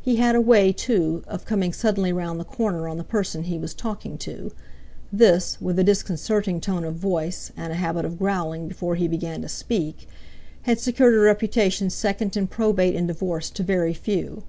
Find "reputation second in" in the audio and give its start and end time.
11.18-12.46